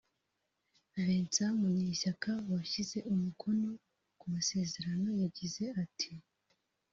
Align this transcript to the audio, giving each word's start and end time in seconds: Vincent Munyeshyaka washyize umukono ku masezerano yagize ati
Vincent 1.05 1.53
Munyeshyaka 1.59 2.31
washyize 2.51 2.97
umukono 3.13 3.69
ku 4.19 4.25
masezerano 4.33 5.09
yagize 5.23 5.63
ati 5.83 6.11